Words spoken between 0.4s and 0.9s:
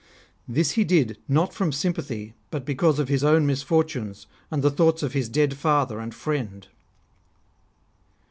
This he